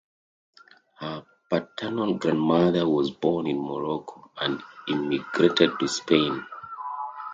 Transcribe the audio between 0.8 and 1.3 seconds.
Her